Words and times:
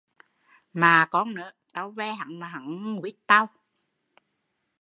Đụ 0.19 0.27
mạ 0.79 1.05
con 1.11 1.33
nớ, 1.35 1.51
tau 1.73 1.91
ve 1.91 2.11
hắn 2.11 2.39
mà 2.39 2.47
hắn 2.47 2.95
nguýt 2.95 3.15
tau 3.27 3.47